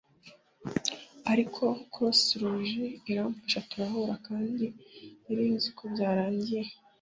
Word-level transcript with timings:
ariko 1.31 1.63
Croix 1.91 2.17
Rouge 2.41 2.85
iramfasha 3.11 3.59
turahura 3.69 4.13
kandi 4.27 4.65
nari 5.23 5.45
nzi 5.55 5.69
ko 5.77 5.83
byarangiye 5.93 6.61